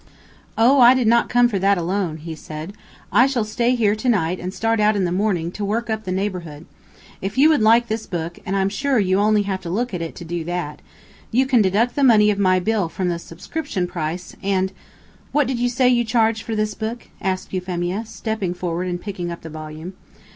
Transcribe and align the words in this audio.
"Oh, 0.57 0.79
I 0.79 0.95
did 0.95 1.05
not 1.05 1.29
come 1.29 1.47
for 1.47 1.59
that 1.59 1.77
alone," 1.77 2.17
he 2.17 2.33
said. 2.33 2.73
"I 3.11 3.27
shall 3.27 3.43
stay 3.45 3.75
here 3.75 3.93
to 3.97 4.09
night 4.09 4.39
and 4.39 4.51
start 4.51 4.79
out 4.79 4.95
in 4.95 5.03
the 5.03 5.11
morning 5.11 5.51
to 5.51 5.63
work 5.63 5.91
up 5.91 6.05
the 6.05 6.11
neighborhood. 6.11 6.65
If 7.21 7.37
you 7.37 7.49
would 7.49 7.61
like 7.61 7.87
this 7.87 8.07
book 8.07 8.39
and 8.43 8.55
I'm 8.55 8.67
sure 8.69 8.97
you 8.97 9.17
have 9.17 9.25
only 9.27 9.43
to 9.43 9.69
look 9.69 9.93
at 9.93 10.01
it 10.01 10.15
to 10.15 10.25
do 10.25 10.43
that 10.45 10.79
you 11.29 11.45
can 11.45 11.61
deduct 11.61 11.93
the 11.93 12.01
amount 12.01 12.27
of 12.31 12.39
my 12.39 12.57
bill 12.59 12.89
from 12.89 13.09
the 13.09 13.19
subscription 13.19 13.85
price, 13.85 14.35
and" 14.41 14.71
"What 15.33 15.45
did 15.45 15.59
you 15.59 15.69
say 15.69 15.87
you 15.87 16.03
charged 16.03 16.41
for 16.41 16.55
this 16.55 16.73
book?" 16.73 17.07
asked 17.21 17.53
Euphemia, 17.53 18.03
stepping 18.07 18.55
forward 18.55 18.87
and 18.87 18.99
picking 18.99 19.29
up 19.29 19.41
the 19.41 19.51
volume. 19.51 19.93